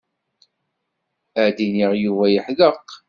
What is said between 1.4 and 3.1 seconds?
Ad d-iniɣ Yuba yeḥdeq.